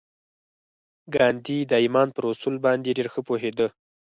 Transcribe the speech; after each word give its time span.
ګاندي 1.13 1.59
د 1.71 1.73
ایمان 1.83 2.07
پر 2.15 2.23
اصل 2.31 2.55
باندې 2.65 2.95
ډېر 2.97 3.07
ښه 3.13 3.21
پوهېده 3.27 3.67